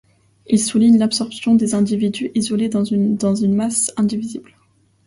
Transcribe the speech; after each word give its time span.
Il 0.47 0.59
souligne 0.59 0.97
l'absorption 0.97 1.53
des 1.53 1.75
individus 1.75 2.31
isolés 2.33 2.69
dans 2.69 2.83
une 2.85 3.15
masse 3.53 3.91
indivisible. 3.97 4.55